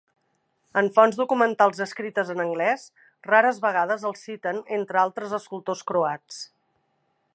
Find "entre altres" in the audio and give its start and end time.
4.79-5.37